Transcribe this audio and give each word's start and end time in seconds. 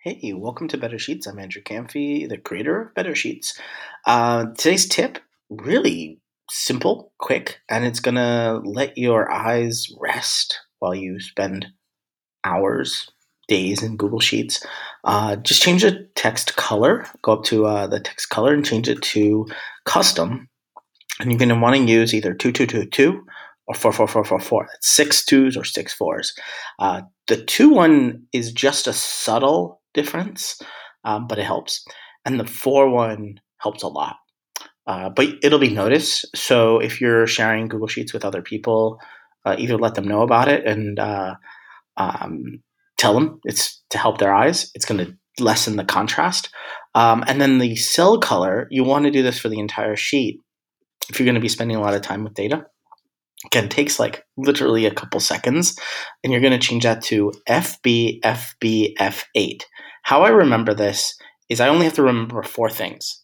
Hey, 0.00 0.32
welcome 0.32 0.68
to 0.68 0.78
Better 0.78 0.96
Sheets. 0.96 1.26
I'm 1.26 1.40
Andrew 1.40 1.60
Kamphey, 1.60 2.28
the 2.28 2.38
creator 2.38 2.82
of 2.82 2.94
Better 2.94 3.16
Sheets. 3.16 3.58
Uh, 4.06 4.46
today's 4.56 4.86
tip 4.86 5.18
really 5.50 6.20
simple, 6.48 7.12
quick, 7.18 7.58
and 7.68 7.84
it's 7.84 7.98
gonna 7.98 8.60
let 8.64 8.96
your 8.96 9.28
eyes 9.28 9.88
rest 10.00 10.60
while 10.78 10.94
you 10.94 11.18
spend 11.18 11.66
hours, 12.44 13.10
days 13.48 13.82
in 13.82 13.96
Google 13.96 14.20
Sheets. 14.20 14.64
Uh, 15.02 15.34
just 15.34 15.62
change 15.62 15.82
the 15.82 16.08
text 16.14 16.54
color. 16.54 17.04
Go 17.22 17.32
up 17.32 17.42
to 17.46 17.66
uh, 17.66 17.88
the 17.88 17.98
text 17.98 18.30
color 18.30 18.54
and 18.54 18.64
change 18.64 18.88
it 18.88 19.02
to 19.02 19.48
custom. 19.84 20.48
And 21.18 21.32
you're 21.32 21.40
gonna 21.40 21.58
want 21.58 21.74
to 21.74 21.82
use 21.82 22.14
either 22.14 22.34
two 22.34 22.52
two 22.52 22.68
two 22.68 22.86
two 22.86 23.26
or 23.66 23.74
four 23.74 23.92
four 23.92 24.06
four 24.06 24.24
four 24.24 24.38
four. 24.38 24.68
That's 24.70 24.88
six 24.88 25.24
twos 25.24 25.56
or 25.56 25.64
six 25.64 25.92
fours. 25.92 26.34
Uh, 26.78 27.02
the 27.26 27.42
two 27.42 27.70
one 27.70 28.28
is 28.32 28.52
just 28.52 28.86
a 28.86 28.92
subtle 28.92 29.78
difference, 30.00 30.60
um, 31.04 31.26
but 31.26 31.38
it 31.38 31.44
helps. 31.44 31.84
And 32.24 32.38
the 32.38 32.46
4 32.46 32.90
1 32.90 33.40
helps 33.58 33.82
a 33.82 33.88
lot. 33.88 34.16
Uh, 34.86 35.10
but 35.10 35.28
it'll 35.42 35.58
be 35.58 35.80
noticed. 35.82 36.26
So 36.34 36.78
if 36.78 37.00
you're 37.00 37.26
sharing 37.26 37.68
Google 37.68 37.88
Sheets 37.88 38.14
with 38.14 38.24
other 38.24 38.42
people, 38.42 38.98
uh, 39.44 39.56
either 39.58 39.76
let 39.76 39.94
them 39.94 40.08
know 40.08 40.22
about 40.22 40.48
it 40.48 40.66
and 40.66 40.98
uh, 40.98 41.34
um, 41.96 42.62
tell 42.96 43.14
them 43.14 43.40
it's 43.44 43.82
to 43.90 43.98
help 43.98 44.18
their 44.18 44.34
eyes. 44.34 44.70
It's 44.74 44.86
going 44.86 45.04
to 45.04 45.16
lessen 45.42 45.76
the 45.76 45.84
contrast. 45.84 46.50
Um, 46.94 47.22
and 47.26 47.40
then 47.40 47.58
the 47.58 47.76
cell 47.76 48.18
color, 48.18 48.66
you 48.70 48.82
want 48.82 49.04
to 49.04 49.10
do 49.10 49.22
this 49.22 49.38
for 49.38 49.48
the 49.48 49.60
entire 49.60 49.96
sheet 49.96 50.40
if 51.10 51.18
you're 51.18 51.26
going 51.26 51.34
to 51.34 51.40
be 51.40 51.48
spending 51.48 51.76
a 51.76 51.80
lot 51.80 51.94
of 51.94 52.02
time 52.02 52.24
with 52.24 52.34
data. 52.34 52.66
Again, 53.46 53.68
takes 53.68 54.00
like 54.00 54.24
literally 54.36 54.84
a 54.86 54.94
couple 54.94 55.20
seconds, 55.20 55.78
and 56.24 56.32
you're 56.32 56.42
going 56.42 56.58
to 56.58 56.66
change 56.66 56.82
that 56.82 57.02
to 57.02 57.32
FB, 57.48 58.20
FB, 58.22 58.94
F8. 58.96 59.62
How 60.08 60.22
I 60.22 60.30
remember 60.30 60.72
this 60.72 61.18
is 61.50 61.60
I 61.60 61.68
only 61.68 61.84
have 61.84 61.92
to 61.96 62.02
remember 62.02 62.42
four 62.42 62.70
things: 62.70 63.22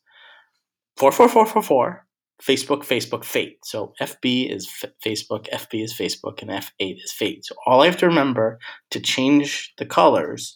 four, 0.99 1.13
four, 1.13 1.31
four, 1.31 1.47
four, 1.47 1.63
four. 1.63 2.07
Facebook, 2.43 2.83
Facebook, 2.85 3.25
Fate. 3.25 3.57
So 3.65 3.95
FB 4.03 4.55
is 4.55 4.69
F- 4.83 4.91
Facebook, 5.03 5.49
FB 5.51 5.83
is 5.83 5.95
Facebook, 5.95 6.43
and 6.43 6.51
F8 6.51 6.97
is 7.03 7.11
Fate. 7.11 7.47
So 7.47 7.55
all 7.65 7.81
I 7.81 7.87
have 7.87 7.97
to 7.99 8.07
remember 8.07 8.59
to 8.91 9.01
change 9.01 9.73
the 9.79 9.87
colors 9.87 10.55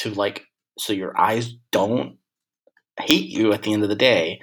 to 0.00 0.10
like 0.10 0.44
so 0.78 0.92
your 0.92 1.18
eyes 1.18 1.54
don't 1.72 2.18
hate 2.98 3.30
you 3.30 3.54
at 3.54 3.62
the 3.62 3.72
end 3.72 3.82
of 3.82 3.88
the 3.88 3.94
day, 3.94 4.38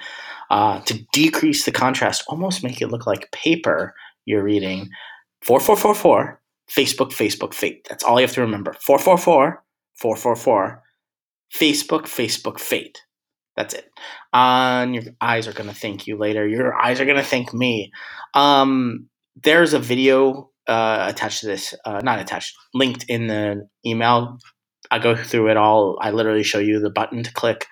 uh, 0.49 0.79
to 0.85 1.05
decrease 1.13 1.65
the 1.65 1.71
contrast, 1.71 2.23
almost 2.29 2.63
make 2.63 2.81
it 2.81 2.87
look 2.87 3.05
like 3.05 3.31
paper 3.31 3.93
you're 4.25 4.43
reading. 4.43 4.89
4444, 5.43 6.41
Facebook, 6.75 7.11
Facebook, 7.11 7.53
Fate. 7.53 7.85
That's 7.87 8.03
all 8.03 8.19
you 8.19 8.25
have 8.25 8.33
to 8.33 8.41
remember. 8.41 8.73
444, 8.81 9.63
444, 10.01 10.83
Facebook, 11.55 12.03
Facebook, 12.03 12.59
Fate. 12.59 13.01
That's 13.55 13.73
it. 13.73 13.89
And 14.33 14.93
your 14.93 15.03
eyes 15.19 15.47
are 15.47 15.53
going 15.53 15.69
to 15.69 15.75
thank 15.75 16.05
you 16.05 16.17
later. 16.17 16.47
Your 16.47 16.75
eyes 16.75 17.01
are 17.01 17.05
going 17.05 17.17
to 17.17 17.23
thank 17.23 17.53
me. 17.53 17.91
Um, 18.33 19.09
there's 19.43 19.73
a 19.73 19.79
video 19.79 20.51
uh, 20.67 21.05
attached 21.09 21.41
to 21.41 21.47
this, 21.47 21.73
uh, 21.85 22.01
not 22.03 22.19
attached, 22.19 22.55
linked 22.73 23.05
in 23.07 23.27
the 23.27 23.67
email. 23.85 24.37
I 24.91 24.99
go 24.99 25.15
through 25.15 25.49
it 25.49 25.57
all. 25.57 25.97
I 26.01 26.11
literally 26.11 26.43
show 26.43 26.59
you 26.59 26.79
the 26.79 26.91
button 26.91 27.23
to 27.23 27.33
click. 27.33 27.65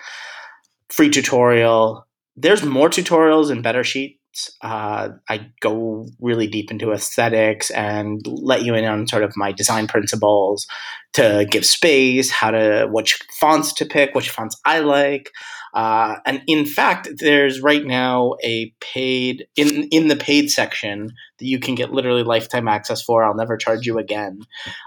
Free 0.90 1.10
tutorial. 1.10 2.06
There's 2.36 2.64
more 2.64 2.90
tutorials 2.90 3.52
in 3.52 3.62
Better 3.62 3.84
Sheet 3.84 4.20
uh, 4.62 5.10
I 5.30 5.52
go 5.60 6.08
really 6.20 6.48
deep 6.48 6.72
into 6.72 6.92
aesthetics 6.92 7.70
and 7.72 8.22
let 8.26 8.64
you 8.64 8.76
in 8.76 8.86
on 8.86 9.08
sort 9.08 9.24
of 9.24 9.34
my 9.36 9.52
design 9.52 9.88
principles 9.88 10.68
to 11.14 11.48
give 11.50 11.66
space, 11.66 12.30
how 12.30 12.52
to 12.52 12.88
which 12.92 13.20
fonts 13.40 13.74
to 13.74 13.86
pick, 13.86 14.14
which 14.14 14.30
fonts 14.30 14.60
I 14.66 14.80
like. 14.80 15.32
Uh, 15.74 16.16
and 16.26 16.42
in 16.48 16.66
fact, 16.66 17.10
there's 17.18 17.62
right 17.62 17.86
now 17.86 18.36
a 18.44 18.74
paid 18.80 19.46
in 19.56 19.84
in 19.92 20.08
the 20.08 20.16
paid 20.16 20.50
section 20.50 21.12
that 21.38 21.46
you 21.46 21.60
can 21.60 21.76
get 21.76 21.92
literally 21.92 22.24
lifetime 22.24 22.68
access 22.68 23.02
for. 23.02 23.24
I'll 23.24 23.36
never 23.36 23.58
charge 23.58 23.86
you 23.86 23.98
again. 23.98 24.40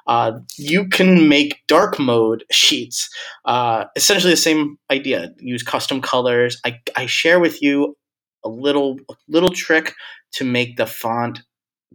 Uh, 0.07 0.33
you 0.57 0.89
can 0.89 1.29
make 1.29 1.63
dark 1.67 1.99
mode 1.99 2.45
sheets. 2.51 3.11
Uh, 3.45 3.85
essentially, 3.97 4.33
the 4.33 4.37
same 4.39 4.79
idea. 4.91 5.33
Use 5.39 5.63
custom 5.63 6.01
colors. 6.01 6.59
I, 6.65 6.81
I 6.97 7.07
share 7.07 7.39
with 7.39 7.63
you 7.63 7.97
a 8.45 8.49
little 8.49 8.97
little 9.29 9.51
trick 9.51 9.95
to 10.33 10.45
make 10.45 10.77
the 10.77 10.87
font 10.87 11.41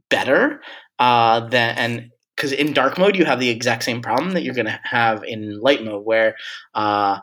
better 0.09 0.61
uh, 0.99 1.41
than 1.47 1.77
and 1.77 2.09
because 2.35 2.51
in 2.51 2.73
dark 2.73 2.97
mode 2.97 3.15
you 3.15 3.25
have 3.25 3.39
the 3.39 3.49
exact 3.49 3.83
same 3.83 4.01
problem 4.01 4.31
that 4.31 4.43
you're 4.43 4.55
going 4.55 4.65
to 4.65 4.79
have 4.83 5.23
in 5.23 5.59
light 5.59 5.83
mode 5.83 6.03
where 6.03 6.35
uh, 6.73 7.19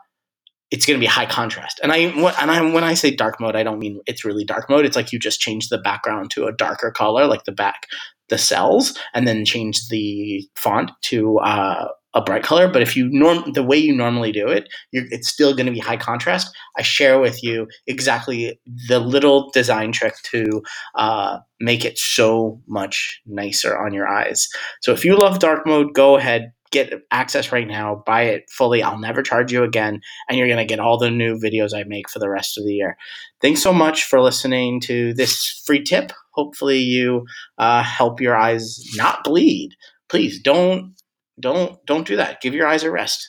it's 0.71 0.87
going 0.87 0.99
to 0.99 1.03
be 1.03 1.07
high 1.07 1.27
contrast. 1.27 1.81
And 1.83 1.93
I 1.93 1.97
and 1.97 2.51
I 2.51 2.61
when 2.73 2.85
I 2.85 2.95
say 2.95 3.11
dark 3.11 3.41
mode, 3.41 3.57
I 3.57 3.63
don't 3.63 3.79
mean 3.79 4.01
it's 4.07 4.25
really 4.25 4.45
dark 4.45 4.71
mode. 4.71 4.85
It's 4.85 4.97
like 4.97 5.13
you 5.13 5.19
just 5.19 5.41
change 5.41 5.69
the 5.69 5.79
background 5.79 6.31
to 6.33 6.47
a 6.47 6.53
darker 6.53 6.91
color, 6.91 7.27
like 7.27 7.45
the 7.45 7.53
back 7.53 7.87
the 8.29 8.39
cells, 8.39 8.97
and 9.13 9.27
then 9.27 9.45
change 9.45 9.89
the 9.89 10.49
font 10.55 10.93
to 11.03 11.39
uh, 11.39 11.89
a 12.15 12.21
bright 12.21 12.43
color, 12.43 12.69
but 12.69 12.83
if 12.83 12.97
you 12.97 13.09
norm 13.11 13.53
the 13.53 13.63
way 13.63 13.77
you 13.77 13.95
normally 13.95 14.33
do 14.33 14.49
it, 14.49 14.69
it's 14.93 15.29
still 15.29 15.55
going 15.55 15.67
to 15.67 15.73
be 15.73 15.79
high 15.79 15.97
contrast. 15.97 16.51
I 16.77 16.83
share 16.83 17.21
with 17.21 17.43
you 17.43 17.69
exactly 17.87 18.59
the 18.89 18.99
little 18.99 19.51
design 19.53 19.93
trick 19.93 20.15
to 20.33 20.63
uh, 20.97 21.39
make 21.61 21.85
it 21.85 21.99
so 21.99 22.61
much 22.67 23.21
nicer 23.27 23.79
on 23.79 23.95
your 23.95 24.09
eyes. 24.09 24.49
So 24.83 24.93
if 24.93 25.05
you 25.05 25.17
love 25.17 25.39
dark 25.39 25.67
mode, 25.67 25.95
go 25.95 26.17
ahead, 26.17 26.53
get 26.73 26.93
access 27.11 27.53
right 27.53 27.67
now, 27.67 28.03
buy 28.07 28.23
it 28.23 28.45
fully. 28.51 28.83
I'll 28.83 28.99
never 28.99 29.23
charge 29.23 29.53
you 29.53 29.63
again, 29.63 30.01
and 30.29 30.37
you're 30.39 30.49
going 30.49 30.59
to 30.59 30.65
get 30.65 30.81
all 30.81 30.99
the 30.99 31.11
new 31.11 31.37
videos 31.37 31.75
I 31.75 31.85
make 31.85 32.09
for 32.11 32.19
the 32.19 32.31
rest 32.31 32.59
of 32.59 32.65
the 32.65 32.73
year. 32.73 32.97
Thanks 33.41 33.63
so 33.63 33.73
much 33.73 34.05
for 34.05 34.21
listening 34.21 34.81
to 34.83 35.15
this 35.15 35.63
free 35.65 35.83
tip. 35.83 36.13
Hopefully, 36.33 36.79
you 36.79 37.25
uh, 37.59 37.83
help 37.83 38.21
your 38.21 38.37
eyes 38.37 38.83
not 38.97 39.23
bleed. 39.25 39.71
Please 40.09 40.41
don't 40.41 40.95
don't 41.41 41.85
don't 41.87 42.07
do 42.07 42.17
that. 42.17 42.41
Give 42.41 42.55
your 42.55 42.67
eyes 42.67 42.83
a 42.85 42.91
rest. 42.91 43.29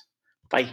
Bye. 0.50 0.68